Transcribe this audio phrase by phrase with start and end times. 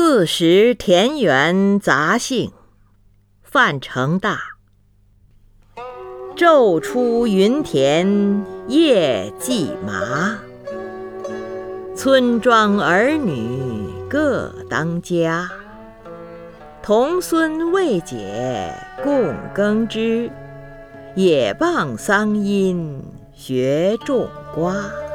[0.00, 2.52] 四时田园杂兴
[3.42, 4.38] 范成大。
[6.36, 10.38] 昼出耘田夜绩麻
[11.96, 13.58] 村庄儿女
[14.08, 15.50] 各当家。
[16.80, 18.72] 童孙未解
[19.02, 20.30] 供耕织
[21.16, 23.02] 也傍桑阴
[23.34, 25.07] 学种瓜。